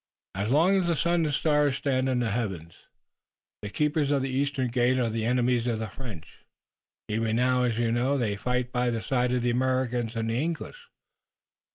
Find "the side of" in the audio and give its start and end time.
8.89-9.43